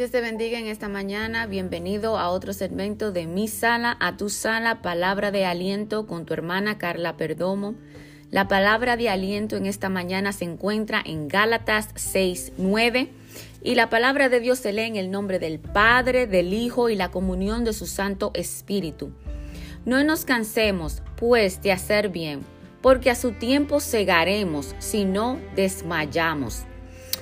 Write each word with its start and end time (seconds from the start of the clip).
Dios 0.00 0.12
te 0.12 0.22
bendiga 0.22 0.58
en 0.58 0.66
esta 0.66 0.88
mañana. 0.88 1.44
Bienvenido 1.44 2.16
a 2.16 2.30
otro 2.30 2.54
segmento 2.54 3.12
de 3.12 3.26
Mi 3.26 3.48
Sala, 3.48 3.98
a 4.00 4.16
tu 4.16 4.30
sala, 4.30 4.80
palabra 4.80 5.30
de 5.30 5.44
aliento 5.44 6.06
con 6.06 6.24
tu 6.24 6.32
hermana 6.32 6.78
Carla 6.78 7.18
Perdomo. 7.18 7.74
La 8.30 8.48
palabra 8.48 8.96
de 8.96 9.10
aliento 9.10 9.58
en 9.58 9.66
esta 9.66 9.90
mañana 9.90 10.32
se 10.32 10.46
encuentra 10.46 11.02
en 11.04 11.28
Gálatas 11.28 11.90
6, 11.96 12.52
9. 12.56 13.10
Y 13.62 13.74
la 13.74 13.90
palabra 13.90 14.30
de 14.30 14.40
Dios 14.40 14.58
se 14.58 14.72
lee 14.72 14.84
en 14.84 14.96
el 14.96 15.10
nombre 15.10 15.38
del 15.38 15.58
Padre, 15.58 16.26
del 16.26 16.54
Hijo 16.54 16.88
y 16.88 16.96
la 16.96 17.10
comunión 17.10 17.64
de 17.64 17.74
su 17.74 17.86
Santo 17.86 18.30
Espíritu. 18.32 19.10
No 19.84 20.02
nos 20.02 20.24
cansemos, 20.24 21.02
pues, 21.16 21.60
de 21.60 21.72
hacer 21.72 22.08
bien, 22.08 22.40
porque 22.80 23.10
a 23.10 23.14
su 23.14 23.32
tiempo 23.32 23.80
cegaremos 23.80 24.74
si 24.78 25.04
no 25.04 25.38
desmayamos. 25.56 26.62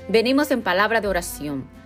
Venimos 0.09 0.52
en 0.52 0.62
palabra 0.62 1.01
de 1.01 1.09
oración. 1.09 1.77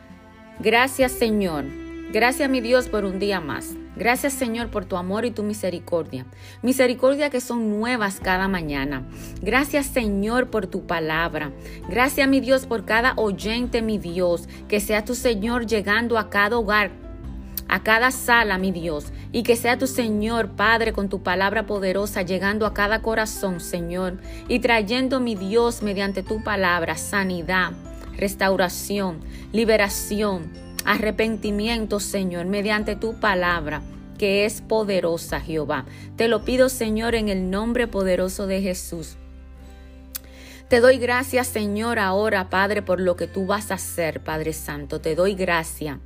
Gracias 0.60 1.12
Señor. 1.12 1.64
Gracias 2.12 2.50
mi 2.50 2.60
Dios 2.60 2.88
por 2.88 3.04
un 3.04 3.18
día 3.18 3.40
más. 3.40 3.74
Gracias 3.96 4.32
Señor 4.32 4.68
por 4.68 4.84
tu 4.84 4.96
amor 4.96 5.24
y 5.24 5.30
tu 5.30 5.42
misericordia. 5.42 6.26
Misericordia 6.62 7.30
que 7.30 7.40
son 7.40 7.70
nuevas 7.70 8.20
cada 8.20 8.48
mañana. 8.48 9.06
Gracias 9.40 9.86
Señor 9.86 10.50
por 10.50 10.66
tu 10.66 10.86
palabra. 10.86 11.52
Gracias 11.88 12.28
mi 12.28 12.40
Dios 12.40 12.66
por 12.66 12.84
cada 12.84 13.14
oyente 13.16 13.82
mi 13.82 13.98
Dios. 13.98 14.48
Que 14.68 14.80
sea 14.80 15.04
tu 15.04 15.14
Señor 15.14 15.66
llegando 15.66 16.18
a 16.18 16.30
cada 16.30 16.58
hogar 16.58 16.90
a 17.72 17.82
cada 17.82 18.10
sala, 18.10 18.58
mi 18.58 18.70
Dios, 18.70 19.06
y 19.32 19.44
que 19.44 19.56
sea 19.56 19.78
tu 19.78 19.86
Señor, 19.86 20.50
Padre, 20.50 20.92
con 20.92 21.08
tu 21.08 21.22
palabra 21.22 21.64
poderosa, 21.64 22.20
llegando 22.20 22.66
a 22.66 22.74
cada 22.74 23.00
corazón, 23.00 23.60
Señor, 23.60 24.18
y 24.46 24.58
trayendo, 24.58 25.20
mi 25.20 25.36
Dios, 25.36 25.82
mediante 25.82 26.22
tu 26.22 26.44
palabra, 26.44 26.98
sanidad, 26.98 27.72
restauración, 28.16 29.20
liberación, 29.52 30.50
arrepentimiento, 30.84 32.00
Señor, 32.00 32.46
mediante 32.46 32.96
tu 32.96 33.14
palabra 33.20 33.82
que 34.18 34.44
es 34.44 34.60
poderosa, 34.60 35.40
Jehová. 35.40 35.84
Te 36.16 36.28
lo 36.28 36.44
pido, 36.44 36.68
Señor, 36.68 37.14
en 37.16 37.28
el 37.28 37.50
nombre 37.50 37.88
poderoso 37.88 38.46
de 38.46 38.62
Jesús. 38.62 39.16
Te 40.68 40.80
doy 40.80 40.98
gracias, 40.98 41.48
Señor, 41.48 41.98
ahora, 41.98 42.48
Padre, 42.48 42.82
por 42.82 43.00
lo 43.00 43.16
que 43.16 43.26
tú 43.26 43.46
vas 43.46 43.70
a 43.70 43.74
hacer, 43.74 44.22
Padre 44.22 44.52
Santo. 44.52 45.00
Te 45.00 45.16
doy 45.16 45.34
gracias. 45.34 45.98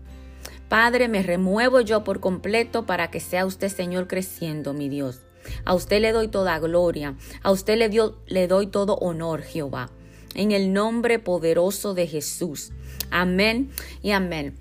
Padre, 0.69 1.09
me 1.09 1.23
remuevo 1.23 1.83
yo 1.83 2.05
por 2.05 2.20
completo 2.20 2.87
para 2.87 3.11
que 3.11 3.20
sea 3.20 3.45
usted, 3.45 3.69
Señor, 3.69 4.09
creciendo, 4.09 4.73
mi 4.73 4.89
Dios. 4.89 5.20
A 5.65 5.75
usted 5.75 6.01
le 6.01 6.13
doy 6.13 6.29
toda 6.29 6.59
gloria. 6.59 7.15
A 7.43 7.53
usted 7.53 7.77
le, 7.77 7.89
dio, 7.89 8.17
le 8.27 8.48
doy 8.48 8.67
todo 8.67 8.95
honor, 8.95 9.43
Jehová 9.43 9.91
en 10.37 10.53
el 10.53 10.73
nombre 10.73 11.19
poderoso 11.19 11.95
de 11.95 12.06
Jesús. 12.06 12.73
Amén 13.11 13.70
y 14.03 14.12
amén. 14.12 14.55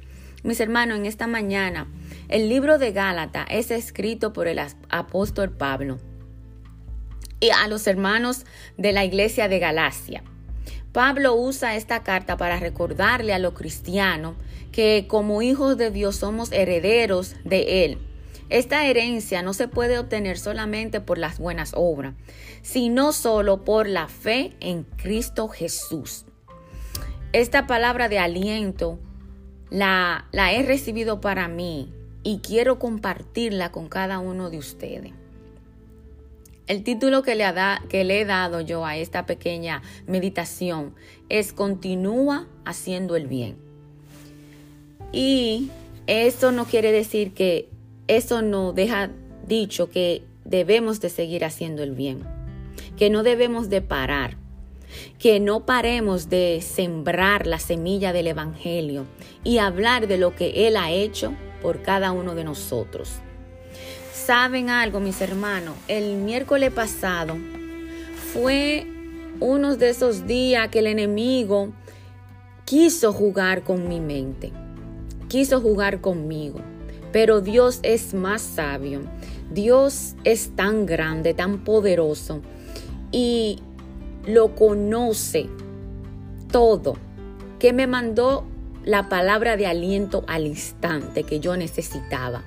Mis 0.44 0.60
hermanos, 0.60 0.98
en 0.98 1.06
esta 1.06 1.28
mañana, 1.28 1.88
el 2.30 2.50
libro 2.50 2.78
de 2.78 2.92
Gálatas 2.92 3.48
es 3.50 3.72
escrito 3.72 4.34
por 4.34 4.48
el 4.48 4.60
apóstol 4.90 5.52
Pablo 5.52 6.00
y 7.40 7.50
a 7.50 7.68
los 7.68 7.86
hermanos 7.88 8.46
de 8.78 8.94
la 8.94 9.06
iglesia 9.06 9.48
de 9.48 9.60
Galacia. 9.60 10.24
Pablo 10.92 11.36
usa 11.36 11.76
esta 11.76 12.04
carta 12.04 12.38
para 12.38 12.60
recordarle 12.60 13.34
a 13.34 13.40
los 13.40 13.54
cristianos 13.54 14.36
que 14.72 15.06
como 15.08 15.42
hijos 15.42 15.78
de 15.78 15.92
Dios 15.92 16.16
somos 16.16 16.52
herederos 16.52 17.36
de 17.44 17.86
Él 17.86 18.00
esta 18.50 18.86
herencia 18.86 19.42
no 19.42 19.54
se 19.54 19.68
puede 19.68 19.98
obtener 19.98 20.38
solamente 20.38 21.02
por 21.02 21.18
las 21.18 21.40
buenas 21.40 21.72
obras, 21.76 22.14
sino 22.62 23.12
solo 23.12 23.64
por 23.64 23.88
la 23.88 24.08
fe 24.08 24.54
en 24.60 24.84
Cristo 24.84 25.48
Jesús. 25.48 26.26
Esta 27.34 27.68
palabra 27.68 28.08
de 28.08 28.20
aliento 28.20 29.00
la, 29.70 30.28
la 30.32 30.54
he 30.54 30.64
recibido 30.64 31.22
para 31.22 31.48
mí 31.48 31.92
y 32.24 32.40
quiero 32.40 32.80
compartirla 32.80 33.72
con 33.72 33.90
cada 33.90 34.20
uno 34.20 34.50
de 34.50 34.58
ustedes. 34.58 35.14
El 36.68 36.84
título 36.84 37.22
que 37.22 37.36
le, 37.36 37.46
que 37.90 38.04
le, 38.04 38.22
he 38.22 38.26
dado 38.26 38.60
yo 38.62 38.86
a 38.86 38.98
esta 38.98 39.28
pequeña 39.28 39.84
meditación 40.08 40.96
es 41.30 41.54
Continúa 41.54 42.48
haciendo 42.66 43.16
el 43.16 43.28
bien. 43.28 43.58
Y 45.12 45.70
eso 46.08 46.52
no 46.52 46.66
quiere 46.66 46.92
decir 46.92 47.34
que 47.34 47.70
eso 48.08 48.42
nos 48.42 48.76
deja 48.76 49.10
dicho 49.48 49.90
que 49.90 50.24
debemos 50.44 51.02
de 51.02 51.10
seguir 51.10 51.44
haciendo 51.44 51.84
el 51.84 51.92
bien, 51.92 52.24
que 52.98 53.10
no 53.10 53.24
debemos 53.24 53.70
de 53.70 53.82
parar, 53.82 54.38
que 55.20 55.40
no 55.40 55.66
paremos 55.66 56.30
de 56.30 56.62
sembrar 56.62 57.48
la 57.48 57.60
semilla 57.60 58.14
del 58.14 58.28
Evangelio 58.28 59.06
y 59.44 59.58
hablar 59.58 60.08
de 60.08 60.18
lo 60.18 60.36
que 60.36 60.68
Él 60.68 60.78
ha 60.78 60.92
hecho 60.92 61.34
por 61.62 61.82
cada 61.82 62.12
uno 62.12 62.36
de 62.36 62.44
nosotros. 62.44 63.10
¿Saben 64.14 64.70
algo, 64.70 65.00
mis 65.00 65.22
hermanos? 65.22 65.76
El 65.88 66.18
miércoles 66.18 66.72
pasado 66.72 67.36
fue 68.34 68.88
uno 69.40 69.76
de 69.76 69.90
esos 69.90 70.28
días 70.28 70.70
que 70.70 70.80
el 70.80 70.88
enemigo 70.88 71.74
quiso 72.66 73.14
jugar 73.14 73.64
con 73.64 73.88
mi 73.88 74.00
mente, 74.00 74.52
quiso 75.28 75.62
jugar 75.62 76.02
conmigo. 76.02 76.60
Pero 77.16 77.40
Dios 77.40 77.80
es 77.82 78.14
más 78.14 78.42
sabio. 78.42 79.00
Dios 79.50 80.16
es 80.26 80.54
tan 80.54 80.86
grande, 80.86 81.34
tan 81.34 81.64
poderoso 81.64 82.42
y 83.10 83.60
lo 84.28 84.54
conoce 84.54 85.48
todo, 86.52 86.98
que 87.58 87.72
me 87.72 87.88
mandó 87.88 88.46
la 88.84 89.08
palabra 89.08 89.56
de 89.56 89.66
aliento 89.66 90.26
al 90.28 90.46
instante 90.46 91.24
que 91.24 91.40
yo 91.40 91.56
necesitaba. 91.56 92.44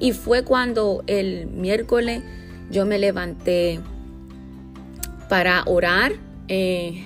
Y 0.00 0.12
fue 0.12 0.44
cuando 0.44 1.04
el 1.06 1.46
miércoles 1.48 2.22
yo 2.70 2.86
me 2.86 2.98
levanté 2.98 3.80
para 5.28 5.62
orar 5.66 6.12
eh, 6.48 7.04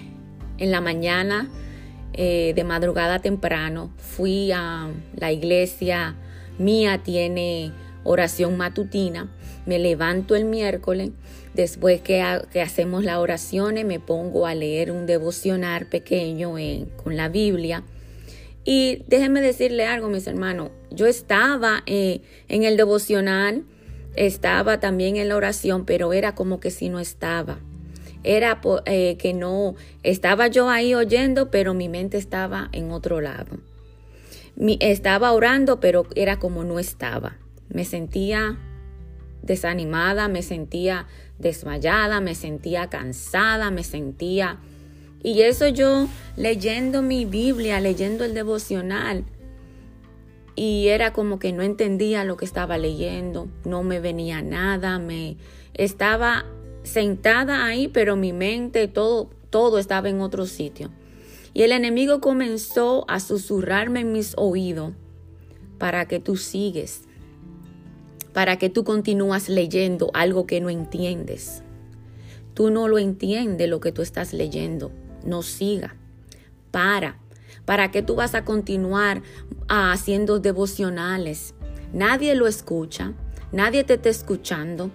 en 0.59 0.71
la 0.71 0.81
mañana, 0.81 1.51
eh, 2.13 2.53
de 2.55 2.63
madrugada 2.63 3.19
temprano. 3.19 3.91
Fui 3.97 4.53
a 4.53 4.89
la 5.17 5.33
iglesia 5.33 6.15
mía 6.59 7.03
tiene 7.03 7.73
oración 8.05 8.57
matutina. 8.57 9.29
Me 9.67 9.79
levanto 9.79 10.35
el 10.35 10.45
miércoles, 10.45 11.11
después 11.55 12.01
que, 12.01 12.23
hacemos 12.23 13.05
las 13.05 13.19
oraciones, 13.19 13.85
me 13.85 14.01
pongo 14.01 14.47
a 14.47 14.55
leer 14.55 14.91
un 14.91 15.07
devocional 15.07 15.87
pequeño 15.87 16.55
con 17.03 17.17
la 17.17 17.29
Biblia. 17.29 17.85
Y 18.65 19.03
déjenme 19.09 19.41
decirle 19.41 19.87
algo, 19.87 20.09
mis 20.09 20.27
hermanos. 20.27 20.71
Yo 20.91 21.07
estaba 21.07 21.83
eh, 21.87 22.21
en 22.49 22.65
el 22.65 22.77
devocional, 22.77 23.65
estaba 24.15 24.79
también 24.79 25.17
en 25.17 25.29
la 25.29 25.37
oración, 25.37 25.85
pero 25.85 26.13
era 26.13 26.35
como 26.35 26.61
que 26.61 26.71
si 26.71 26.89
no 26.89 27.01
estaba. 27.01 27.59
Era 28.25 28.61
eh, 28.87 29.17
que 29.19 29.33
no, 29.33 29.75
estaba 30.05 30.47
yo 30.47 30.71
ahí 30.71 30.95
oyendo, 30.95 31.51
pero 31.51 31.75
mi 31.75 31.89
mente 31.89 32.19
estaba 32.19 32.69
en 32.73 32.93
otro 32.93 33.21
lado 33.21 33.59
estaba 34.57 35.33
orando, 35.33 35.81
pero 35.81 36.07
era 36.15 36.39
como 36.39 36.65
no 36.65 36.79
estaba. 36.79 37.39
Me 37.69 37.85
sentía 37.85 38.59
desanimada, 39.43 40.29
me 40.29 40.43
sentía 40.43 41.07
desmayada, 41.39 42.21
me 42.21 42.35
sentía 42.35 42.89
cansada, 42.89 43.71
me 43.71 43.85
sentía... 43.85 44.61
Y 45.25 45.43
eso 45.43 45.69
yo 45.69 46.09
leyendo 46.37 47.01
mi 47.01 47.25
Biblia, 47.27 47.81
leyendo 47.81 48.25
el 48.25 48.35
devocional. 48.35 49.25
Y 50.57 50.89
era 50.89 51.13
como 51.13 51.39
que 51.39 51.53
no 51.53 51.63
entendía 51.63 52.25
lo 52.25 52.37
que 52.37 52.45
estaba 52.45 52.77
leyendo, 52.77 53.49
no 53.65 53.83
me 53.85 54.01
venía 54.01 54.43
nada, 54.43 54.99
me 54.99 55.37
estaba 55.75 56.45
sentada 56.83 57.65
ahí, 57.65 57.89
pero 57.89 58.17
mi 58.17 58.33
mente, 58.33 58.89
todo, 58.89 59.31
todo 59.49 59.79
estaba 59.79 60.09
en 60.09 60.21
otro 60.21 60.47
sitio. 60.47 60.91
Y 61.55 61.63
el 61.63 61.73
enemigo 61.73 62.21
comenzó 62.21 63.05
a 63.09 63.21
susurrarme 63.21 64.01
en 64.01 64.13
mis 64.13 64.35
oídos 64.37 64.95
para 65.79 66.07
que 66.07 66.19
tú 66.19 66.37
sigues, 66.37 67.03
para 68.33 68.57
que 68.57 68.71
tú 68.71 68.85
continúas 68.85 69.49
leyendo 69.49 70.11
algo 70.15 70.47
que 70.47 70.61
no 70.61 70.71
entiendes. 70.71 71.63
Tú 72.55 72.71
no 72.71 72.89
lo 72.89 72.99
entiendes 72.99 73.69
lo 73.69 73.81
que 73.81 73.93
tú 73.93 74.03
estás 74.03 74.33
leyendo. 74.33 74.93
No 75.25 75.43
siga. 75.43 75.97
Para. 76.71 77.19
¿Para 77.65 77.91
que 77.91 78.03
tú 78.03 78.17
vas 78.17 78.35
a 78.35 78.45
continuar 78.45 79.23
ah, 79.69 79.93
haciendo 79.93 80.41
devocionales? 80.41 81.55
Nadie 81.93 82.35
lo 82.35 82.47
escucha. 82.47 83.13
Nadie 83.53 83.85
te 83.85 83.95
está 83.95 84.09
escuchando. 84.09 84.91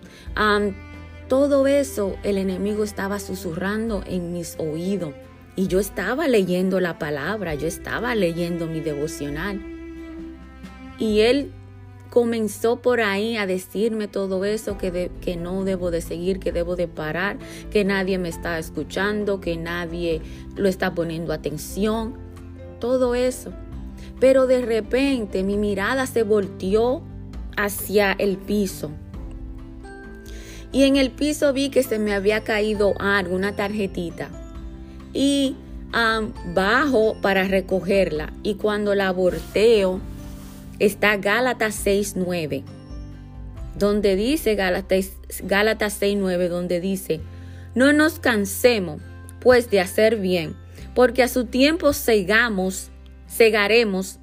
todo 1.28 1.68
eso 1.68 2.16
el 2.24 2.38
enemigo 2.38 2.84
estaba 2.84 3.20
susurrando 3.20 4.04
en 4.08 4.32
mis 4.32 4.58
oídos 4.58 5.14
y 5.58 5.68
yo 5.68 5.80
estaba 5.80 6.28
leyendo 6.28 6.80
la 6.80 7.00
palabra, 7.00 7.56
yo 7.56 7.68
estaba 7.68 8.14
leyendo 8.14 8.68
mi 8.68 8.80
devocional. 8.80 9.60
Y 11.00 11.22
él 11.22 11.52
comenzó 12.12 12.78
por 12.78 13.02
ahí 13.02 13.38
a 13.38 13.48
decirme 13.48 14.08
todo 14.08 14.46
eso, 14.46 14.78
que, 14.78 15.10
que 15.20 15.36
no 15.36 15.64
debo 15.64 15.90
de 15.90 16.02
seguir, 16.02 16.40
que 16.40 16.52
debo 16.52 16.76
de 16.76 16.88
parar, 16.88 17.40
que 17.72 17.84
nadie 17.84 18.20
me 18.20 18.30
está 18.30 18.60
escuchando, 18.60 19.42
que 19.42 19.58
nadie 19.58 20.22
lo 20.56 20.70
está 20.70 20.94
poniendo 20.94 21.34
atención, 21.34 22.14
todo 22.80 23.16
eso. 23.16 23.52
Pero 24.20 24.46
de 24.46 24.62
repente 24.62 25.44
mi 25.44 25.58
mirada 25.58 26.06
se 26.06 26.22
volteó 26.22 27.02
hacia 27.58 28.12
el 28.12 28.38
piso. 28.38 28.92
Y 30.72 30.84
en 30.84 30.98
el 30.98 31.10
piso 31.10 31.52
vi 31.52 31.70
que 31.70 31.82
se 31.82 31.98
me 31.98 32.14
había 32.14 32.44
caído 32.44 32.94
algo, 33.00 33.36
una 33.36 33.56
tarjetita. 33.56 34.30
Y 35.20 35.56
bajo 36.54 37.18
para 37.24 37.46
recogerla. 37.46 38.32
Y 38.44 38.54
cuando 38.54 38.94
la 38.94 39.12
volteo, 39.12 40.00
está 40.78 41.18
Gálatas 41.18 41.84
6.9. 41.84 42.64
Donde 43.76 44.16
dice 44.16 44.54
Gálatas, 44.54 45.14
Gálatas 45.42 46.00
6.9, 46.00 46.50
donde 46.50 46.80
dice, 46.80 47.20
no 47.74 47.94
nos 47.94 48.20
cansemos 48.20 49.02
pues 49.40 49.72
de 49.72 49.80
hacer 49.80 50.18
bien, 50.18 50.56
porque 50.94 51.24
a 51.24 51.28
su 51.28 51.46
tiempo 51.46 51.94
segamos, 51.94 52.92
cegaremos 53.28 54.20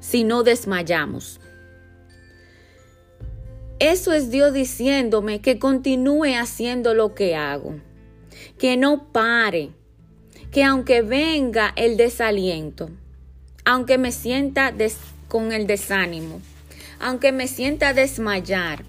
si 0.00 0.22
no 0.22 0.42
desmayamos. 0.42 1.40
Eso 3.78 4.12
es 4.12 4.30
Dios 4.30 4.52
diciéndome 4.52 5.40
que 5.40 5.58
continúe 5.58 6.34
haciendo 6.38 6.92
lo 6.92 7.14
que 7.14 7.36
hago, 7.36 7.76
que 8.58 8.76
no 8.76 9.12
pare, 9.12 9.70
que 10.56 10.64
aunque 10.64 11.02
venga 11.02 11.74
el 11.76 11.98
desaliento, 11.98 12.88
aunque 13.66 13.98
me 13.98 14.10
sienta 14.10 14.72
con 15.28 15.52
el 15.52 15.66
desánimo, 15.66 16.40
aunque 16.98 17.30
me 17.30 17.46
sienta 17.46 17.92
desmayar, 17.92 18.82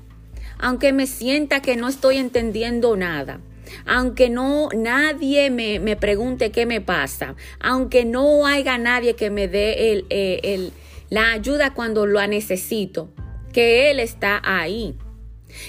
aunque 0.60 0.94
me 0.94 1.08
sienta 1.08 1.62
que 1.62 1.76
no 1.76 1.90
estoy 1.90 2.20
entendiendo 2.20 2.96
nada, 2.96 3.42
aunque 3.86 4.30
no 4.30 4.70
nadie 4.74 5.50
me, 5.50 5.82
me 5.82 5.98
pregunte 5.98 6.52
qué 6.52 6.66
me 6.66 6.80
pasa, 6.80 7.36
aunque 7.60 8.06
no 8.06 8.48
haya 8.48 8.78
nadie 8.78 9.16
que 9.16 9.30
me 9.30 9.50
dé 9.50 9.92
el, 9.92 10.06
eh, 10.10 10.40
el, 10.44 10.72
la 11.10 11.34
ayuda 11.34 11.74
cuando 11.74 12.06
lo 12.06 12.26
necesito, 12.28 13.10
que 13.52 13.92
Él 13.92 14.00
está 14.00 14.42
ahí 14.42 14.96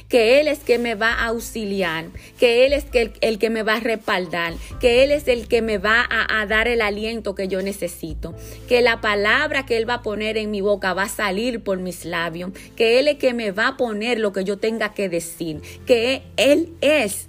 que 0.08 0.40
Él 0.40 0.48
es 0.48 0.60
que 0.60 0.78
me 0.78 0.94
va 0.94 1.12
a 1.12 1.26
auxiliar, 1.26 2.06
que 2.38 2.66
Él 2.66 2.72
es 2.72 2.86
el, 2.92 3.12
el, 3.20 3.38
que 3.38 3.50
me 3.50 3.62
va 3.62 3.74
a 3.74 3.80
respaldar, 3.80 4.54
que 4.80 5.02
Él 5.02 5.10
es 5.10 5.28
el 5.28 5.48
que 5.48 5.62
me 5.62 5.78
va 5.78 6.06
a, 6.08 6.40
a, 6.40 6.46
dar 6.46 6.68
el 6.68 6.82
aliento 6.82 7.34
que 7.34 7.48
yo 7.48 7.62
necesito, 7.62 8.34
que 8.68 8.82
la 8.82 9.00
palabra 9.00 9.66
que 9.66 9.76
Él 9.76 9.88
va 9.88 9.94
a 9.94 10.02
poner 10.02 10.36
en 10.36 10.50
mi 10.50 10.60
boca 10.60 10.94
va 10.94 11.04
a 11.04 11.08
salir 11.08 11.62
por 11.62 11.78
mis 11.78 12.04
labios, 12.04 12.52
que 12.76 12.98
Él 12.98 13.08
es 13.08 13.18
que 13.18 13.34
me 13.34 13.50
va 13.50 13.68
a 13.68 13.76
poner 13.76 14.18
lo 14.18 14.32
que 14.32 14.44
yo 14.44 14.58
tenga 14.58 14.94
que 14.94 15.08
decir, 15.08 15.60
que 15.86 16.22
Él 16.36 16.72
es, 16.80 17.28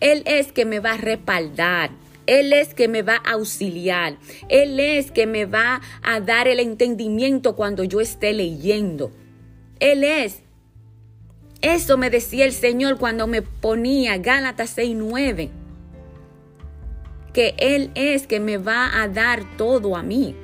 Él 0.00 0.22
es 0.26 0.52
que 0.52 0.64
me 0.64 0.80
va 0.80 0.92
a 0.92 0.98
respaldar. 0.98 1.90
Él 2.26 2.52
es 2.52 2.74
que 2.74 2.88
me 2.88 3.02
va 3.02 3.16
a 3.24 3.32
auxiliar. 3.32 4.16
Él 4.48 4.80
es 4.80 5.10
que 5.10 5.26
me 5.26 5.44
va 5.44 5.80
a 6.02 6.20
dar 6.20 6.48
el 6.48 6.60
entendimiento 6.60 7.54
cuando 7.54 7.84
yo 7.84 8.00
esté 8.00 8.32
leyendo. 8.32 9.10
Él 9.80 10.04
es 10.04 10.43
eso 11.64 11.96
me 11.96 12.10
decía 12.10 12.44
el 12.44 12.52
Señor 12.52 12.98
cuando 12.98 13.26
me 13.26 13.40
ponía 13.40 14.18
Gálatas 14.18 14.76
6:9. 14.76 15.48
Que 17.32 17.54
Él 17.56 17.90
es 17.94 18.26
que 18.26 18.38
me 18.38 18.58
va 18.58 19.02
a 19.02 19.08
dar 19.08 19.56
todo 19.56 19.96
a 19.96 20.02
mí. 20.02 20.36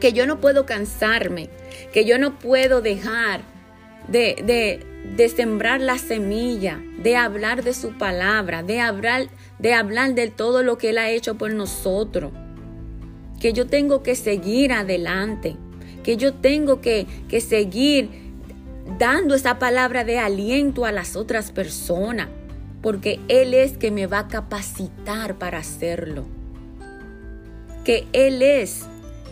Que 0.00 0.12
yo 0.12 0.26
no 0.26 0.40
puedo 0.40 0.66
cansarme. 0.66 1.50
Que 1.92 2.04
yo 2.04 2.18
no 2.18 2.40
puedo 2.40 2.82
dejar 2.82 3.42
de, 4.08 4.34
de, 4.44 4.84
de 5.16 5.28
sembrar 5.28 5.80
la 5.80 5.98
semilla, 5.98 6.82
de 6.98 7.16
hablar 7.16 7.62
de 7.62 7.72
su 7.72 7.96
palabra, 7.96 8.64
de 8.64 8.80
hablar, 8.80 9.28
de 9.60 9.72
hablar 9.72 10.14
de 10.14 10.28
todo 10.28 10.64
lo 10.64 10.78
que 10.78 10.90
Él 10.90 10.98
ha 10.98 11.10
hecho 11.10 11.36
por 11.36 11.54
nosotros. 11.54 12.32
Que 13.40 13.52
yo 13.52 13.68
tengo 13.68 14.02
que 14.02 14.16
seguir 14.16 14.72
adelante. 14.72 15.56
Que 16.02 16.16
yo 16.16 16.34
tengo 16.34 16.80
que, 16.80 17.06
que 17.28 17.40
seguir 17.40 18.21
dando 18.98 19.34
esa 19.34 19.58
palabra 19.58 20.04
de 20.04 20.18
aliento 20.18 20.84
a 20.84 20.92
las 20.92 21.16
otras 21.16 21.52
personas, 21.52 22.28
porque 22.80 23.20
Él 23.28 23.54
es 23.54 23.76
que 23.76 23.90
me 23.90 24.06
va 24.06 24.20
a 24.20 24.28
capacitar 24.28 25.38
para 25.38 25.58
hacerlo. 25.58 26.24
Que 27.84 28.06
Él 28.12 28.42
es 28.42 28.86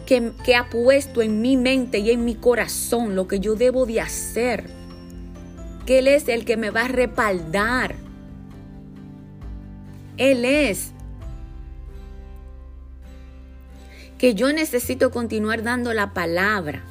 que, 0.06 0.32
que, 0.44 0.56
ha 0.56 0.69
puesto 0.69 1.23
en 1.23 1.41
mi 1.41 1.56
mente 1.56 1.99
y 1.99 2.11
en 2.11 2.25
mi 2.25 2.35
corazón 2.35 3.14
lo 3.14 3.29
que 3.29 3.41
yo 3.41 3.55
debo 3.55 3.87
de 3.87 4.00
hacer. 4.00 4.64
Que 5.87 6.00
Él 6.00 6.08
es 6.08 6.29
el 6.29 6.44
que 6.44 6.56
me 6.56 6.70
va 6.70 6.87
a 6.87 6.88
respaldar. 6.88 7.97
Él 10.17 10.44
es. 10.44 10.93
Que 14.19 14.35
yo 14.35 14.52
necesito 14.52 15.11
continuar 15.11 15.62
dando 15.62 15.94
la 15.94 16.12
palabra 16.12 16.85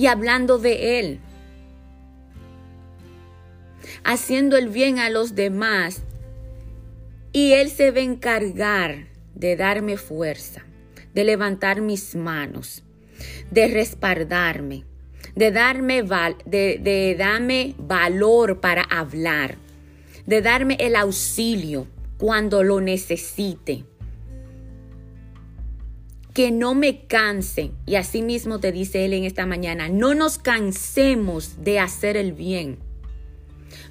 y 0.00 0.06
hablando 0.06 0.56
de 0.56 0.98
Él, 0.98 1.20
haciendo 4.02 4.56
el 4.56 4.70
bien 4.70 4.98
a 4.98 5.10
los 5.10 5.34
demás. 5.34 6.04
Y 7.34 7.52
Él 7.52 7.68
se 7.68 7.90
va 7.90 7.98
a 7.98 8.04
encargar 8.04 9.08
de 9.34 9.56
darme 9.56 9.98
fuerza, 9.98 10.64
de 11.12 11.24
levantar 11.24 11.82
mis 11.82 12.16
manos, 12.16 12.82
de 13.50 13.68
respaldarme, 13.68 14.86
de 15.34 15.50
darme, 15.50 16.02
de, 16.46 16.80
de 16.80 17.14
darme 17.18 17.74
valor 17.76 18.58
para 18.60 18.84
hablar, 18.84 19.58
de 20.24 20.40
darme 20.40 20.78
el 20.80 20.96
auxilio 20.96 21.86
cuando 22.16 22.62
lo 22.62 22.80
necesite 22.80 23.84
que 26.40 26.50
no 26.50 26.74
me 26.74 27.04
canse. 27.06 27.72
Y 27.84 27.96
así 27.96 28.22
mismo 28.22 28.60
te 28.60 28.72
dice 28.72 29.04
Él 29.04 29.12
en 29.12 29.24
esta 29.24 29.44
mañana, 29.44 29.90
no 29.90 30.14
nos 30.14 30.38
cansemos 30.38 31.62
de 31.62 31.78
hacer 31.78 32.16
el 32.16 32.32
bien. 32.32 32.78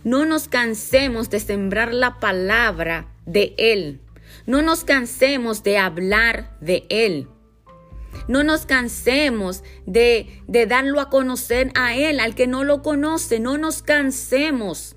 No 0.04 0.26
nos 0.26 0.48
cansemos 0.48 1.30
de 1.30 1.42
sembrar 1.42 1.94
la 1.94 2.20
palabra 2.20 3.08
de 3.28 3.54
Él. 3.60 4.02
No 4.48 4.64
nos 4.64 4.84
cansemos 4.84 5.62
de 5.62 5.78
hablar 5.78 6.58
de 6.60 6.88
Él. 6.90 7.28
No 8.28 8.44
nos 8.44 8.66
cansemos 8.66 9.64
de, 9.86 10.42
de 10.48 10.66
darlo 10.66 11.02
a 11.02 11.12
conocer 11.12 11.72
a 11.76 11.96
Él, 11.96 12.20
al 12.20 12.34
que 12.34 12.48
no 12.48 12.64
lo 12.64 12.82
conoce. 12.82 13.40
No 13.40 13.60
nos 13.60 13.84
cansemos. 13.84 14.96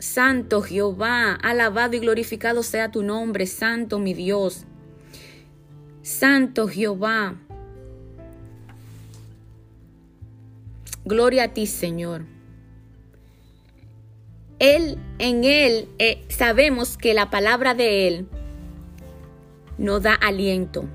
Santo 0.00 0.62
Jehová, 0.62 1.34
alabado 1.34 1.94
y 1.94 1.98
glorificado 1.98 2.62
sea 2.62 2.90
tu 2.90 3.02
nombre, 3.02 3.46
Santo 3.46 3.98
mi 3.98 4.14
Dios. 4.14 4.64
Santo 6.00 6.68
Jehová. 6.68 7.36
Gloria 11.04 11.44
a 11.44 11.48
ti, 11.48 11.66
Señor. 11.66 12.24
Él, 14.58 14.96
en 15.18 15.44
Él, 15.44 15.86
eh, 15.98 16.24
sabemos 16.30 16.96
que 16.96 17.12
la 17.12 17.28
palabra 17.28 17.74
de 17.74 18.08
Él 18.08 18.26
nos 19.76 20.02
da 20.02 20.14
aliento. 20.14 20.86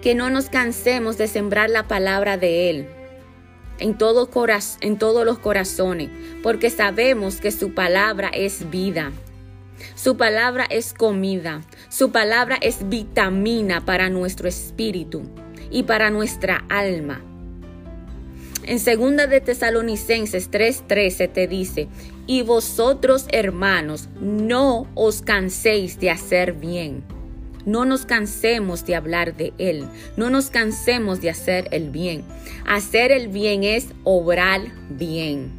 Que 0.00 0.14
no 0.14 0.30
nos 0.30 0.48
cansemos 0.48 1.18
de 1.18 1.26
sembrar 1.26 1.70
la 1.70 1.88
palabra 1.88 2.36
de 2.36 2.70
Él 2.70 2.99
en, 3.80 3.96
en 4.80 4.98
todos 4.98 5.24
los 5.26 5.38
corazones, 5.38 6.10
porque 6.42 6.70
sabemos 6.70 7.40
que 7.40 7.50
su 7.50 7.74
palabra 7.74 8.28
es 8.28 8.70
vida. 8.70 9.12
Su 9.94 10.16
palabra 10.16 10.66
es 10.68 10.92
comida, 10.92 11.62
su 11.88 12.10
palabra 12.10 12.58
es 12.60 12.88
vitamina 12.88 13.84
para 13.84 14.10
nuestro 14.10 14.48
espíritu 14.48 15.22
y 15.70 15.84
para 15.84 16.10
nuestra 16.10 16.64
alma. 16.68 17.22
En 18.64 18.78
segunda 18.78 19.26
de 19.26 19.40
Tesalonicenses 19.40 20.50
3:13 20.50 21.28
te 21.28 21.46
dice, 21.46 21.88
"Y 22.26 22.42
vosotros, 22.42 23.26
hermanos, 23.32 24.08
no 24.20 24.86
os 24.94 25.22
canséis 25.22 25.98
de 25.98 26.10
hacer 26.10 26.52
bien." 26.52 27.19
No 27.66 27.84
nos 27.84 28.06
cansemos 28.06 28.86
de 28.86 28.94
hablar 28.94 29.36
de 29.36 29.52
Él. 29.58 29.86
No 30.16 30.30
nos 30.30 30.50
cansemos 30.50 31.20
de 31.20 31.30
hacer 31.30 31.68
el 31.72 31.90
bien. 31.90 32.24
Hacer 32.66 33.12
el 33.12 33.28
bien 33.28 33.64
es 33.64 33.88
obrar 34.04 34.60
bien, 34.88 35.50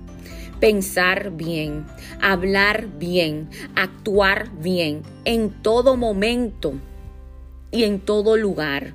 pensar 0.59 1.31
bien, 1.31 1.85
hablar 2.19 2.87
bien, 2.97 3.49
actuar 3.75 4.49
bien 4.61 5.03
en 5.25 5.51
todo 5.61 5.95
momento 5.95 6.73
y 7.71 7.83
en 7.83 7.99
todo 7.99 8.35
lugar. 8.35 8.93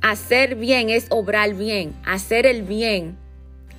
Hacer 0.00 0.56
bien 0.56 0.90
es 0.90 1.06
obrar 1.10 1.54
bien, 1.54 1.94
hacer 2.04 2.46
el 2.46 2.62
bien 2.62 3.16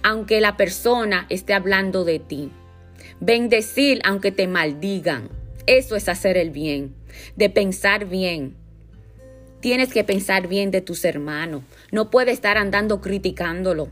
aunque 0.06 0.42
la 0.42 0.58
persona 0.58 1.26
esté 1.30 1.54
hablando 1.54 2.04
de 2.04 2.20
ti. 2.20 2.52
Bendecir 3.22 4.02
aunque 4.04 4.34
te 4.34 4.48
maldigan 4.48 5.30
eso 5.66 5.96
es 5.96 6.10
hacer 6.10 6.38
el 6.38 6.50
bien, 6.50 6.94
de 7.36 7.50
pensar 7.50 8.06
bien. 8.08 8.56
Tienes 9.60 9.94
que 9.94 10.04
pensar 10.04 10.48
bien 10.48 10.72
de 10.72 10.82
tus 10.82 11.06
hermanos. 11.06 11.64
No 11.92 12.10
puedes 12.10 12.34
estar 12.34 12.58
andando 12.58 13.00
criticándolo. 13.00 13.90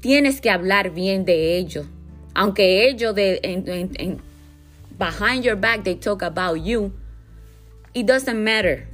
Tienes 0.00 0.40
que 0.40 0.50
hablar 0.50 0.90
bien 0.90 1.24
de 1.24 1.58
ellos. 1.58 1.86
Aunque 2.34 2.88
ellos 2.88 3.14
de, 3.14 3.40
behind 4.98 5.44
your 5.44 5.56
back 5.56 5.84
they 5.84 5.94
talk 5.94 6.22
about 6.22 6.56
you, 6.64 6.92
it 7.94 8.06
doesn't 8.06 8.42
matter. 8.42 8.88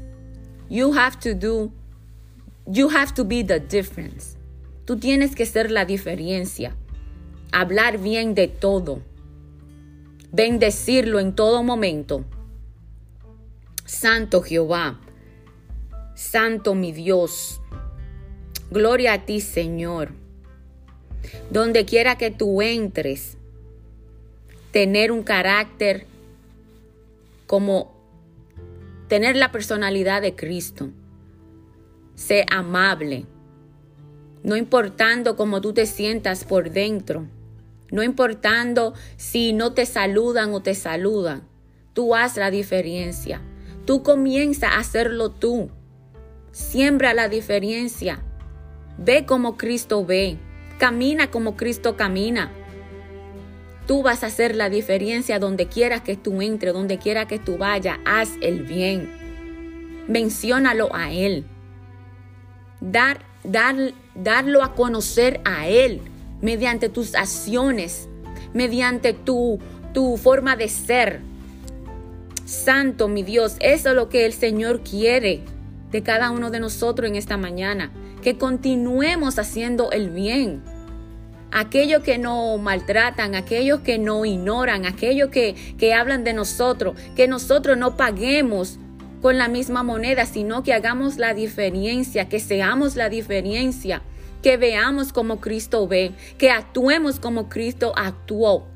You 0.69 0.93
have 0.93 1.19
to 1.21 1.35
do, 1.35 1.73
you 2.67 2.88
have 2.88 3.15
to 3.15 3.25
be 3.25 3.43
the 3.43 3.61
difference. 3.61 4.37
Tú 4.85 4.99
tienes 4.99 5.35
que 5.35 5.47
ser 5.47 5.71
la 5.71 5.85
diferencia. 5.85 6.75
Hablar 7.53 7.99
bien 7.99 8.35
de 8.35 8.49
todo. 8.49 9.00
Bendecirlo 10.33 11.21
en 11.21 11.35
todo 11.35 11.62
momento. 11.62 12.25
Santo 13.85 14.42
Jehová. 14.42 15.00
Santo 16.14 16.75
mi 16.75 16.92
Dios. 16.92 17.61
Gloria 18.71 19.12
a 19.12 19.25
ti, 19.25 19.40
Señor. 19.40 20.11
Donde 21.50 21.85
quiera 21.85 22.18
que 22.18 22.30
tú 22.30 22.62
entres, 22.62 23.37
tener 24.73 25.12
un 25.12 25.23
carácter 25.23 26.06
como 27.47 27.95
tener 29.09 29.37
la 29.37 29.52
personalidad 29.52 30.21
de 30.21 30.35
Cristo. 30.35 30.90
Sé 32.14 32.45
amable. 32.50 33.25
No 34.42 34.56
importando 34.56 35.37
cómo 35.37 35.61
tú 35.61 35.73
te 35.73 35.87
sientas 35.87 36.45
por 36.45 36.71
dentro. 36.71 37.26
No 37.90 38.02
importando 38.02 38.95
si 39.16 39.52
no 39.52 39.73
te 39.73 39.87
saludan 39.87 40.52
o 40.52 40.61
te 40.61 40.75
saludan. 40.75 41.43
Tú 41.93 42.14
haz 42.14 42.37
la 42.37 42.50
diferencia. 42.50 43.40
Tú 43.85 44.02
comienza 44.02 44.71
a 44.71 44.81
hacerlo 44.81 45.31
tú. 45.31 45.71
Siembra 46.50 47.14
la 47.14 47.28
diferencia. 47.28 48.23
Ve 48.99 49.25
como 49.25 49.57
Cristo 49.57 50.05
ve. 50.05 50.38
Camina 50.78 51.31
como 51.31 51.57
Cristo 51.57 51.97
camina. 51.97 52.50
Tú 53.87 54.02
vas 54.02 54.25
a 54.25 54.26
hacer 54.26 54.57
la 54.57 54.69
diferencia 54.69 55.38
donde 55.38 55.69
quiera 55.69 56.02
que 56.02 56.16
tú 56.16 56.43
entres, 56.43 56.75
donde 56.75 56.99
quiera 56.99 57.28
que 57.28 57.38
tú 57.38 57.57
vayas. 57.57 57.99
Haz 58.05 58.31
el 58.43 58.64
bien. 58.64 60.05
Menciónalo 60.09 60.93
a 60.93 61.12
Él. 61.12 61.45
Dar, 62.81 63.21
dar, 63.45 63.76
darlo 64.16 64.64
a 64.64 64.75
conocer 64.75 65.40
a 65.45 65.69
Él 65.69 66.00
mediante 66.40 66.88
tus 66.88 67.14
acciones, 67.14 68.09
mediante 68.52 69.12
tu, 69.12 69.59
tu 69.93 70.16
forma 70.16 70.57
de 70.57 70.69
ser. 70.69 71.21
Santo, 72.45 73.09
mi 73.09 73.23
Dios, 73.23 73.57
eso 73.61 73.90
es 73.90 73.95
lo 73.97 74.09
que 74.09 74.25
el 74.25 74.33
Señor 74.33 74.83
quiere 74.83 75.43
de 75.90 76.02
cada 76.02 76.31
uno 76.31 76.50
de 76.50 76.61
nosotros 76.61 77.09
en 77.09 77.16
esta 77.16 77.37
mañana. 77.37 77.90
Que 78.23 78.38
continuemos 78.38 79.38
haciendo 79.38 79.90
el 79.93 80.11
bien 80.11 80.62
aquellos 81.50 82.02
que 82.02 82.19
nos 82.19 82.61
maltratan, 82.61 83.35
aquellos 83.35 83.81
que 83.81 83.99
nos 83.99 84.26
ignoran, 84.26 84.85
aquellos 84.85 85.31
que, 85.31 85.55
que 85.78 85.95
hablan 85.95 86.25
de 86.25 86.33
nosotros, 86.33 86.99
que 87.14 87.28
nosotros 87.28 87.78
no 87.78 87.97
paguemos 87.97 88.78
con 89.23 89.38
la 89.38 89.49
misma 89.49 89.83
moneda, 89.83 90.26
sino 90.26 90.62
que 90.62 90.75
hagamos 90.75 91.16
la 91.16 91.35
diferencia, 91.35 92.28
que 92.28 92.40
seamos 92.40 92.97
la 92.97 93.09
diferencia, 93.09 94.02
que 94.43 94.57
veamos 94.57 95.12
como 95.12 95.40
Cristo 95.40 95.87
ve, 95.88 96.12
que 96.38 96.50
actuemos 96.50 97.21
como 97.21 97.49
Cristo 97.49 97.93
actuó. 97.97 98.66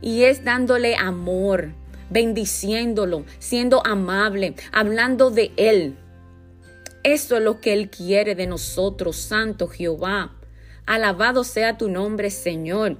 Y 0.00 0.24
es 0.24 0.44
dándole 0.44 0.96
amor, 0.96 1.72
bendiciéndolo, 2.10 3.24
siendo 3.38 3.84
amable, 3.86 4.54
hablando 4.72 5.30
de 5.30 5.52
Él. 5.56 5.96
Eso 7.02 7.36
es 7.36 7.42
lo 7.42 7.60
que 7.60 7.72
Él 7.72 7.90
quiere 7.90 8.34
de 8.34 8.46
nosotros, 8.46 9.16
Santo 9.16 9.68
Jehová. 9.68 10.32
Alabado 10.86 11.44
sea 11.44 11.78
tu 11.78 11.88
nombre, 11.88 12.30
Señor. 12.30 12.96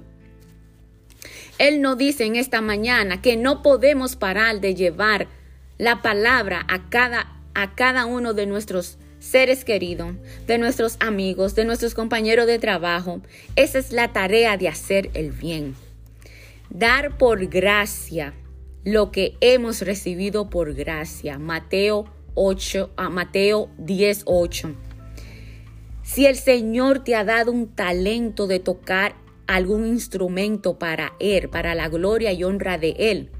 Él 1.57 1.81
nos 1.81 1.97
dice 1.97 2.25
en 2.25 2.35
esta 2.35 2.61
mañana 2.61 3.21
que 3.21 3.37
no 3.37 3.61
podemos 3.61 4.15
parar 4.15 4.59
de 4.59 4.75
llevar 4.75 5.27
la 5.77 6.01
palabra 6.01 6.65
a 6.67 6.89
cada, 6.89 7.33
a 7.53 7.75
cada 7.75 8.05
uno 8.05 8.33
de 8.33 8.45
nuestros 8.45 8.97
seres 9.25 9.65
queridos, 9.65 10.15
de 10.45 10.57
nuestros 10.57 10.97
amigos, 10.99 11.55
de 11.55 11.65
nuestros 11.65 11.93
compañeros 11.93 12.47
de 12.47 12.59
trabajo. 12.59 13.21
Esa 13.55 13.79
es 13.79 13.91
la 13.91 14.13
tarea 14.13 14.55
de 14.57 14.67
hacer 14.67 15.09
el 15.13 15.31
bien. 15.31 15.75
Dar 16.69 17.17
por 17.17 17.45
gracia 17.47 18.33
lo 18.83 19.11
que 19.11 19.35
hemos 19.41 19.81
recibido 19.81 20.49
por 20.49 20.73
gracia. 20.73 21.39
Mateo 21.39 22.05
8, 22.35 22.91
a 22.95 23.09
Mateo 23.09 23.69
10, 23.79 24.23
8. 24.25 24.75
Si 26.03 26.25
el 26.27 26.35
Señor 26.35 27.03
te 27.03 27.15
ha 27.15 27.23
dado 27.23 27.51
un 27.51 27.67
talento 27.67 28.45
de 28.45 28.59
tocar 28.59 29.15
algún 29.47 29.87
instrumento 29.87 30.77
para 30.77 31.13
Él, 31.19 31.49
para 31.49 31.73
la 31.73 31.89
gloria 31.89 32.31
y 32.31 32.43
honra 32.43 32.77
de 32.77 32.95
Él, 32.97 33.31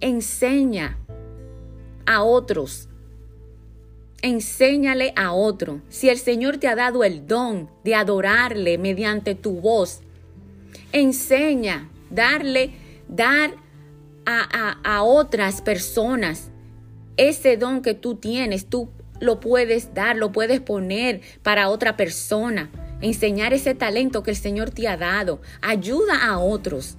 enseña 0.00 0.98
a 2.06 2.22
otros. 2.22 2.89
Enséñale 4.22 5.12
a 5.16 5.32
otro. 5.32 5.80
Si 5.88 6.08
el 6.08 6.18
Señor 6.18 6.58
te 6.58 6.68
ha 6.68 6.76
dado 6.76 7.04
el 7.04 7.26
don 7.26 7.70
de 7.84 7.94
adorarle 7.94 8.76
mediante 8.78 9.34
tu 9.34 9.60
voz, 9.60 10.02
enseña, 10.92 11.90
darle, 12.10 12.72
dar 13.08 13.54
a, 14.26 14.74
a, 14.84 14.96
a 14.96 15.02
otras 15.02 15.62
personas 15.62 16.50
ese 17.16 17.56
don 17.56 17.82
que 17.82 17.94
tú 17.94 18.16
tienes. 18.16 18.66
Tú 18.66 18.90
lo 19.20 19.40
puedes 19.40 19.94
dar, 19.94 20.16
lo 20.16 20.32
puedes 20.32 20.60
poner 20.60 21.20
para 21.42 21.68
otra 21.68 21.96
persona. 21.96 22.70
Enseñar 23.00 23.52
ese 23.52 23.74
talento 23.74 24.22
que 24.22 24.30
el 24.30 24.36
Señor 24.36 24.70
te 24.70 24.88
ha 24.88 24.96
dado. 24.96 25.40
Ayuda 25.60 26.26
a 26.26 26.38
otros. 26.38 26.96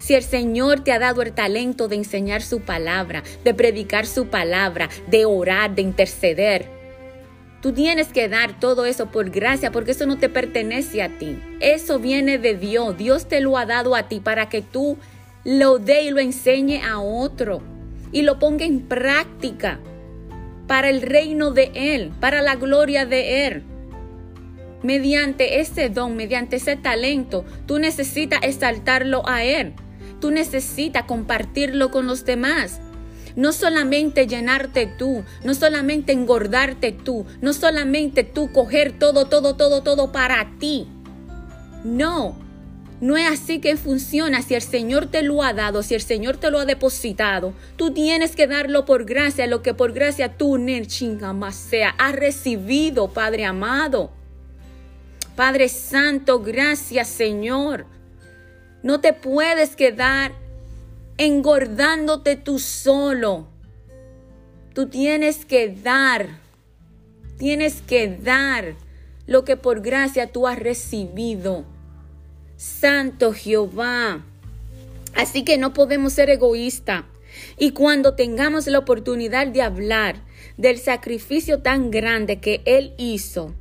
Si 0.00 0.14
el 0.14 0.22
Señor 0.22 0.80
te 0.80 0.92
ha 0.92 0.98
dado 0.98 1.20
el 1.20 1.34
talento 1.34 1.86
de 1.86 1.96
enseñar 1.96 2.40
su 2.40 2.62
palabra, 2.62 3.22
de 3.44 3.52
predicar 3.52 4.06
su 4.06 4.28
palabra, 4.28 4.88
de 5.08 5.26
orar, 5.26 5.74
de 5.74 5.82
interceder, 5.82 6.70
tú 7.60 7.72
tienes 7.72 8.08
que 8.08 8.26
dar 8.30 8.58
todo 8.58 8.86
eso 8.86 9.10
por 9.10 9.28
gracia, 9.28 9.70
porque 9.70 9.90
eso 9.90 10.06
no 10.06 10.16
te 10.16 10.30
pertenece 10.30 11.02
a 11.02 11.18
ti. 11.18 11.38
Eso 11.60 11.98
viene 11.98 12.38
de 12.38 12.54
Dios. 12.54 12.96
Dios 12.96 13.28
te 13.28 13.42
lo 13.42 13.58
ha 13.58 13.66
dado 13.66 13.94
a 13.94 14.08
ti 14.08 14.20
para 14.20 14.48
que 14.48 14.62
tú 14.62 14.96
lo 15.44 15.78
dé 15.78 16.04
y 16.04 16.10
lo 16.10 16.18
enseñe 16.18 16.80
a 16.82 16.98
otro 16.98 17.60
y 18.10 18.22
lo 18.22 18.38
ponga 18.38 18.64
en 18.64 18.80
práctica 18.80 19.80
para 20.66 20.88
el 20.88 21.02
reino 21.02 21.50
de 21.50 21.72
Él, 21.74 22.10
para 22.20 22.40
la 22.40 22.56
gloria 22.56 23.04
de 23.04 23.46
Él. 23.46 23.64
Mediante 24.82 25.60
ese 25.60 25.90
don, 25.90 26.16
mediante 26.16 26.56
ese 26.56 26.76
talento, 26.76 27.44
tú 27.66 27.78
necesitas 27.78 28.40
exaltarlo 28.42 29.28
a 29.28 29.44
Él. 29.44 29.74
Tú 30.20 30.30
necesitas 30.30 31.04
compartirlo 31.04 31.90
con 31.90 32.06
los 32.06 32.24
demás. 32.24 32.80
No 33.36 33.52
solamente 33.52 34.26
llenarte 34.26 34.86
tú, 34.86 35.24
no 35.44 35.54
solamente 35.54 36.12
engordarte 36.12 36.92
tú, 36.92 37.26
no 37.40 37.52
solamente 37.52 38.24
tú 38.24 38.52
coger 38.52 38.98
todo, 38.98 39.26
todo, 39.26 39.56
todo, 39.56 39.82
todo 39.82 40.12
para 40.12 40.50
ti. 40.58 40.88
No, 41.84 42.36
no 43.00 43.16
es 43.16 43.30
así 43.30 43.60
que 43.60 43.76
funciona. 43.76 44.42
Si 44.42 44.54
el 44.54 44.62
Señor 44.62 45.06
te 45.06 45.22
lo 45.22 45.42
ha 45.42 45.54
dado, 45.54 45.82
si 45.82 45.94
el 45.94 46.02
Señor 46.02 46.36
te 46.36 46.50
lo 46.50 46.58
ha 46.58 46.66
depositado, 46.66 47.54
tú 47.76 47.92
tienes 47.92 48.36
que 48.36 48.46
darlo 48.46 48.84
por 48.84 49.04
gracia, 49.04 49.46
lo 49.46 49.62
que 49.62 49.72
por 49.72 49.92
gracia 49.92 50.36
tú, 50.36 50.58
sea, 51.52 51.90
has 51.98 52.14
recibido, 52.14 53.08
Padre 53.08 53.46
amado. 53.46 54.10
Padre 55.34 55.68
Santo, 55.68 56.40
gracias 56.40 57.08
Señor. 57.08 57.86
No 58.82 59.00
te 59.00 59.12
puedes 59.12 59.76
quedar 59.76 60.32
engordándote 61.18 62.36
tú 62.36 62.58
solo. 62.58 63.46
Tú 64.74 64.88
tienes 64.88 65.44
que 65.44 65.68
dar, 65.68 66.40
tienes 67.36 67.82
que 67.82 68.08
dar 68.08 68.74
lo 69.26 69.44
que 69.44 69.56
por 69.56 69.82
gracia 69.82 70.32
tú 70.32 70.46
has 70.46 70.58
recibido. 70.58 71.64
Santo 72.56 73.32
Jehová. 73.32 74.24
Así 75.14 75.44
que 75.44 75.58
no 75.58 75.72
podemos 75.72 76.12
ser 76.12 76.30
egoístas. 76.30 77.04
Y 77.58 77.72
cuando 77.72 78.14
tengamos 78.14 78.66
la 78.66 78.78
oportunidad 78.78 79.46
de 79.46 79.62
hablar 79.62 80.16
del 80.56 80.78
sacrificio 80.78 81.60
tan 81.62 81.90
grande 81.90 82.40
que 82.40 82.62
Él 82.64 82.94
hizo 82.98 83.54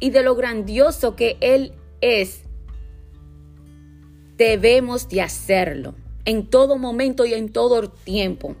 y 0.00 0.10
de 0.10 0.22
lo 0.22 0.34
grandioso 0.34 1.14
que 1.14 1.36
Él 1.40 1.72
es, 2.00 2.42
debemos 4.40 5.08
de 5.08 5.20
hacerlo 5.20 5.94
en 6.24 6.46
todo 6.46 6.78
momento 6.78 7.26
y 7.26 7.34
en 7.34 7.52
todo 7.52 7.90
tiempo. 7.90 8.56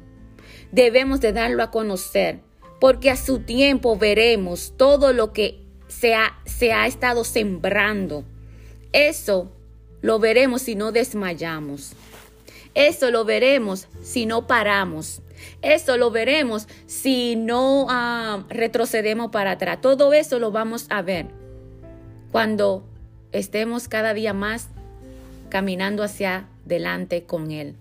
Debemos 0.72 1.20
de 1.20 1.32
darlo 1.32 1.62
a 1.62 1.70
conocer, 1.70 2.40
porque 2.80 3.10
a 3.10 3.16
su 3.16 3.40
tiempo 3.40 3.96
veremos 3.96 4.74
todo 4.76 5.12
lo 5.12 5.32
que 5.32 5.64
se 5.88 6.14
ha, 6.14 6.38
se 6.44 6.72
ha 6.72 6.86
estado 6.86 7.24
sembrando 7.24 8.24
eso 8.92 9.52
lo 10.02 10.18
veremos 10.18 10.62
si 10.62 10.74
no 10.74 10.92
desmayamos. 10.92 11.92
Eso 12.74 13.10
lo 13.10 13.24
veremos 13.24 13.86
si 14.02 14.26
no 14.26 14.46
paramos. 14.46 15.22
Eso 15.62 15.96
lo 15.96 16.10
veremos 16.10 16.66
si 16.86 17.36
no 17.36 17.86
ah, 17.88 18.44
retrocedemos 18.48 19.30
para 19.30 19.52
atrás. 19.52 19.80
Todo 19.80 20.12
eso 20.12 20.38
lo 20.38 20.50
vamos 20.50 20.86
a 20.90 21.02
ver 21.02 21.26
cuando 22.32 22.84
estemos 23.32 23.88
cada 23.88 24.12
día 24.12 24.32
más 24.34 24.68
caminando 25.50 26.02
hacia 26.02 26.48
adelante 26.64 27.24
con 27.24 27.50
Él. 27.50 27.76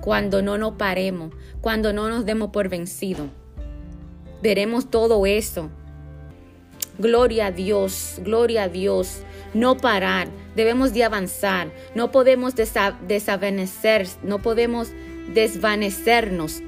Cuando 0.00 0.40
no 0.40 0.56
nos 0.56 0.74
paremos, 0.74 1.34
cuando 1.60 1.92
no 1.92 2.08
nos 2.08 2.24
demos 2.24 2.50
por 2.50 2.68
vencido. 2.68 3.28
Veremos 4.42 4.90
todo 4.90 5.26
eso. 5.26 5.68
Gloria 6.98 7.46
a 7.46 7.50
Dios, 7.50 8.16
gloria 8.24 8.64
a 8.64 8.68
Dios. 8.68 9.22
No 9.52 9.76
parar, 9.76 10.28
debemos 10.56 10.94
de 10.94 11.04
avanzar. 11.04 11.70
No 11.94 12.10
podemos 12.10 12.54
desvanecer, 12.54 14.06
no 14.22 14.40
podemos 14.40 14.88
desvanecernos 15.34 16.62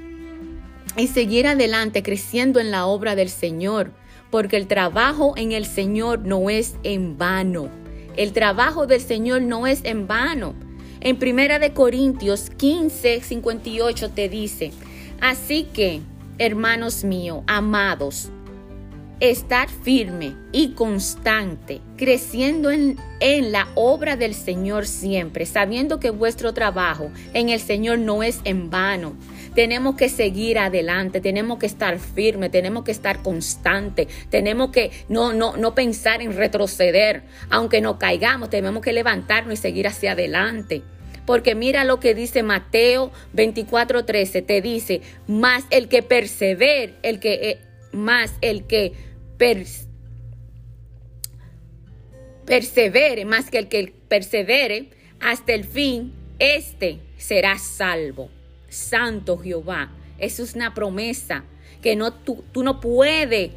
y 0.97 1.07
seguir 1.07 1.47
adelante 1.47 2.03
creciendo 2.03 2.61
en 2.61 2.71
la 2.71 2.87
obra 2.87 3.15
del 3.15 3.31
Señor, 3.31 3.93
porque 4.31 4.57
el 4.57 4.67
trabajo 4.67 5.35
en 5.37 5.53
el 5.53 5.65
Señor 5.65 6.21
no 6.21 6.51
es 6.51 6.77
en 6.83 7.17
vano. 7.17 7.82
El 8.17 8.33
trabajo 8.33 8.87
del 8.87 9.01
Señor 9.01 9.43
no 9.43 9.67
es 9.67 9.81
en 9.85 10.07
vano. 10.07 10.55
En 11.01 11.17
Primera 11.17 11.59
de 11.59 11.73
Corintios 11.73 12.51
15, 12.51 13.23
58 13.23 14.11
te 14.11 14.29
dice, 14.29 14.71
así 15.21 15.65
que, 15.73 16.01
hermanos 16.39 17.05
míos, 17.05 17.43
amados, 17.47 18.31
estar 19.19 19.69
firme 19.69 20.37
y 20.53 20.73
constante, 20.73 21.81
creciendo 21.97 22.71
en, 22.71 22.99
en, 23.21 23.51
la 23.51 23.69
obra 23.75 24.17
del 24.17 24.35
Señor 24.35 24.87
siempre, 24.87 25.47
sabiendo 25.47 25.99
que 25.99 26.11
vuestro 26.11 26.53
trabajo 26.53 27.11
en 27.33 27.49
el 27.49 27.61
Señor 27.61 27.99
no 27.99 28.23
es 28.23 28.41
en 28.45 28.69
vano. 28.69 29.15
Tenemos 29.55 29.97
que 29.97 30.09
seguir 30.09 30.59
adelante, 30.59 31.21
tenemos 31.21 31.59
que 31.59 31.67
estar 31.67 31.99
firme, 31.99 32.49
tenemos 32.49 32.85
que 32.85 32.91
estar 32.91 33.23
constante, 33.23 34.09
tenemos 34.31 34.71
que 34.71 34.91
no, 35.09 35.35
no, 35.35 35.57
no 35.59 35.75
pensar 35.75 36.23
en 36.23 36.35
retroceder. 36.35 37.23
Aunque 37.51 37.83
nos 37.83 37.97
caigamos, 37.97 38.49
tenemos 38.49 38.83
que 38.83 38.95
levantarnos 38.95 39.55
y 39.55 39.57
seguir 39.59 39.87
hacia 39.87 40.13
adelante. 40.13 40.83
Porque 41.27 41.55
mira 41.55 41.85
lo 41.85 42.01
que 42.01 42.15
dice 42.15 42.43
Mateo 42.43 43.13
24:13, 43.35 44.45
te 44.45 44.63
dice, 44.63 45.03
más 45.27 45.65
el 45.71 45.89
que 45.89 46.03
persevere, 46.03 46.95
el 47.03 47.21
que, 47.21 47.35
eh, 47.35 47.59
más 47.93 48.33
el 48.41 48.67
que 48.67 48.95
persevere, 52.47 53.25
más 53.27 53.51
que 53.51 53.59
el 53.59 53.69
que 53.69 53.93
persevere 54.09 54.91
hasta 55.21 55.53
el 55.53 55.65
fin, 55.65 56.13
este 56.39 57.01
será 57.19 57.59
salvo 57.59 58.31
santo 58.73 59.39
Jehová. 59.39 59.91
Eso 60.19 60.43
es 60.43 60.55
una 60.55 60.75
promesa 60.75 61.45
que 61.81 61.97
no, 61.97 62.13
tú, 62.13 62.45
no 62.57 62.81
puedes 62.81 63.51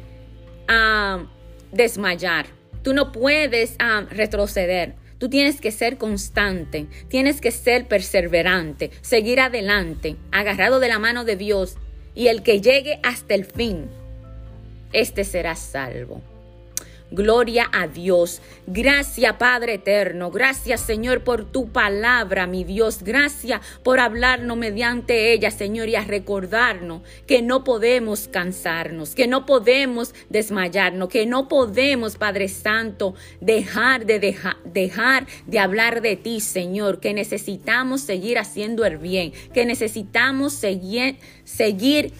ah, 0.68 1.26
desmayar, 1.72 2.46
tú 2.82 2.92
no 2.94 3.12
puedes 3.12 3.76
ah, 3.78 4.06
retroceder. 4.10 4.94
Tú 5.18 5.30
tienes 5.30 5.62
que 5.62 5.72
ser 5.72 5.96
constante, 5.96 6.88
tienes 7.08 7.40
que 7.40 7.50
ser 7.50 7.88
perseverante, 7.88 8.90
seguir 9.00 9.40
adelante, 9.40 10.16
agarrado 10.30 10.78
de 10.78 10.88
la 10.88 10.98
mano 10.98 11.24
de 11.24 11.36
Dios, 11.36 11.76
y 12.14 12.28
el 12.28 12.42
que 12.42 12.60
llegue 12.60 13.00
hasta 13.02 13.34
el 13.34 13.46
fin, 13.46 13.88
este 14.92 15.24
será 15.24 15.56
salvo. 15.56 16.20
Gloria 17.10 17.68
a 17.72 17.86
Dios. 17.86 18.42
Gracias 18.66 19.34
Padre 19.34 19.74
eterno. 19.74 20.30
Gracias 20.30 20.80
Señor 20.80 21.22
por 21.22 21.44
tu 21.44 21.68
palabra, 21.68 22.46
mi 22.46 22.64
Dios. 22.64 23.02
Gracias 23.02 23.60
por 23.82 24.00
hablarnos 24.00 24.56
mediante 24.56 25.32
ella, 25.32 25.50
Señor, 25.50 25.88
y 25.88 25.94
a 25.94 26.04
recordarnos 26.04 27.02
que 27.26 27.42
no 27.42 27.62
podemos 27.64 28.28
cansarnos, 28.28 29.14
que 29.14 29.26
no 29.26 29.46
podemos 29.46 30.14
desmayarnos, 30.30 31.08
que 31.08 31.26
no 31.26 31.48
podemos, 31.48 32.16
Padre 32.16 32.48
Santo, 32.48 33.14
dejar 33.40 34.06
de 34.06 34.18
dejar 34.64 35.26
de 35.46 35.58
hablar 35.58 36.00
de 36.02 36.16
ti, 36.16 36.40
Señor, 36.40 37.00
que 37.00 37.14
necesitamos 37.14 38.00
seguir 38.00 38.38
haciendo 38.38 38.84
el 38.84 38.98
bien, 38.98 39.32
que 39.54 39.64
necesitamos 39.64 40.52
seguir 40.52 41.18
seguir 41.44 42.12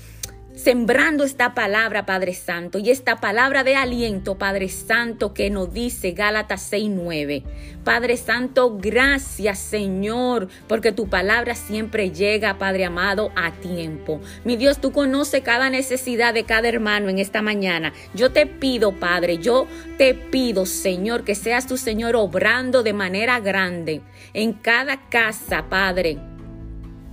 sembrando 0.57 1.23
esta 1.23 1.53
palabra, 1.55 2.07
Padre 2.07 2.33
Santo, 2.33 2.79
y 2.79 2.91
esta 2.91 3.17
palabra 3.17 3.63
de 3.63 3.77
aliento, 3.77 4.39
Padre 4.39 4.71
Santo, 4.71 5.35
que 5.35 5.51
nos 5.51 5.73
dice 5.73 6.13
Gálatas 6.13 6.63
6:9. 6.63 7.45
Padre 7.85 8.17
Santo, 8.17 8.79
gracias, 8.79 9.59
Señor, 9.59 10.49
porque 10.67 10.93
tu 10.93 11.09
palabra 11.09 11.55
siempre 11.55 12.11
llega, 12.11 12.59
Padre 12.59 12.87
amado, 12.87 13.31
a 13.37 13.53
tiempo. 13.53 14.21
Mi 14.45 14.57
Dios, 14.57 14.81
tú 14.81 14.93
conoces 14.93 15.43
cada 15.43 15.69
necesidad 15.69 16.33
de 16.33 16.45
cada 16.45 16.69
hermano 16.69 17.11
en 17.11 17.19
esta 17.19 17.43
mañana. 17.43 17.93
Yo 18.15 18.33
te 18.33 18.47
pido, 18.47 18.93
Padre, 18.93 19.37
yo 19.37 19.67
te 19.99 20.15
pido, 20.15 20.65
Señor, 20.65 21.25
que 21.25 21.35
seas 21.35 21.67
tu 21.67 21.77
Señor 21.77 22.17
obrando 22.17 22.83
de 22.83 22.95
manera 22.95 23.41
grande 23.41 24.01
en 24.33 24.55
cada 24.55 25.09
casa, 25.11 25.67
Padre. 25.69 26.19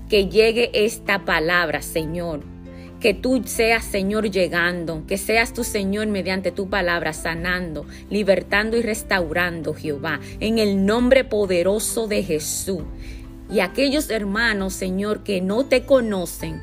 Que 0.10 0.30
llegue 0.30 0.72
esta 0.74 1.26
palabra, 1.26 1.82
Señor 1.82 2.53
que 3.04 3.14
tú 3.14 3.42
seas, 3.44 3.84
Señor, 3.84 4.32
llegando, 4.32 5.04
que 5.06 5.18
seas 5.18 5.52
tu 5.52 5.66
Señor 5.66 6.08
mediante 6.08 6.54
tu 6.54 6.70
palabra, 6.70 7.12
sanando, 7.12 7.86
libertando 8.10 8.78
y 8.78 8.82
restaurando, 8.82 9.74
Jehová, 9.74 10.22
en 10.40 10.58
el 10.58 10.86
nombre 10.86 11.26
poderoso 11.26 12.08
de 12.08 12.24
Jesús. 12.24 12.84
Y 13.52 13.60
aquellos 13.60 14.10
hermanos, 14.10 14.72
Señor, 14.72 15.26
que 15.26 15.42
no 15.42 15.66
te 15.66 15.84
conocen, 15.84 16.62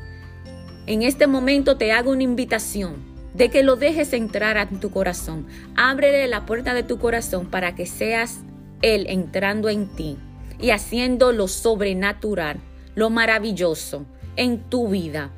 en 0.87 1.03
este 1.03 1.27
momento 1.27 1.77
te 1.77 1.91
hago 1.91 2.09
una 2.09 2.23
invitación 2.23 2.95
de 3.35 3.49
que 3.49 3.61
lo 3.61 3.75
dejes 3.75 4.11
entrar 4.11 4.57
a 4.57 4.67
tu 4.67 4.89
corazón. 4.89 5.45
Ábrele 5.75 6.27
la 6.27 6.47
puerta 6.47 6.73
de 6.73 6.81
tu 6.81 6.97
corazón 6.97 7.51
para 7.51 7.75
que 7.75 7.85
seas 7.85 8.39
Él 8.81 9.05
entrando 9.09 9.69
en 9.69 9.95
ti 9.95 10.17
y 10.59 10.71
haciendo 10.71 11.33
lo 11.33 11.47
sobrenatural, 11.47 12.57
lo 12.95 13.11
maravilloso 13.11 14.07
en 14.37 14.57
tu 14.57 14.89
vida 14.89 15.31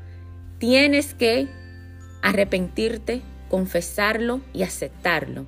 Tienes 0.63 1.13
que 1.13 1.49
arrepentirte, 2.21 3.21
confesarlo 3.49 4.39
y 4.53 4.63
aceptarlo. 4.63 5.45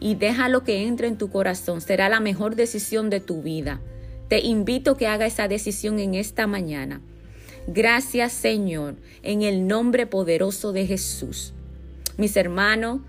Y 0.00 0.16
déjalo 0.16 0.64
que 0.64 0.84
entre 0.84 1.06
en 1.06 1.16
tu 1.16 1.30
corazón. 1.30 1.80
Será 1.80 2.08
la 2.08 2.18
mejor 2.18 2.56
decisión 2.56 3.08
de 3.08 3.20
tu 3.20 3.40
vida. 3.40 3.80
Te 4.26 4.40
invito 4.40 4.90
a 4.90 4.96
que 4.96 5.06
haga 5.06 5.26
esa 5.26 5.46
decisión 5.46 6.00
en 6.00 6.14
esta 6.14 6.48
mañana. 6.48 7.00
Gracias 7.68 8.32
Señor, 8.32 8.96
en 9.22 9.42
el 9.42 9.68
nombre 9.68 10.08
poderoso 10.08 10.72
de 10.72 10.86
Jesús. 10.86 11.54
Mis 12.16 12.36
hermanos, 12.36 13.02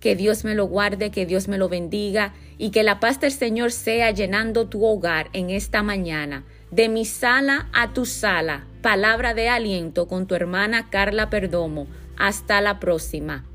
que 0.00 0.16
Dios 0.16 0.42
me 0.42 0.56
lo 0.56 0.64
guarde, 0.64 1.12
que 1.12 1.26
Dios 1.26 1.46
me 1.46 1.58
lo 1.58 1.68
bendiga 1.68 2.34
y 2.58 2.70
que 2.70 2.82
la 2.82 2.98
paz 2.98 3.20
del 3.20 3.30
Señor 3.30 3.70
sea 3.70 4.10
llenando 4.10 4.66
tu 4.66 4.84
hogar 4.84 5.30
en 5.32 5.50
esta 5.50 5.84
mañana 5.84 6.42
de 6.72 6.88
mi 6.88 7.04
sala 7.04 7.68
a 7.72 7.92
tu 7.92 8.04
sala. 8.04 8.66
Palabra 8.82 9.34
de 9.34 9.50
aliento 9.50 10.08
con 10.08 10.26
tu 10.26 10.34
hermana 10.34 10.88
Carla 10.88 11.28
Perdomo. 11.28 11.86
Hasta 12.16 12.62
la 12.62 12.80
próxima. 12.80 13.49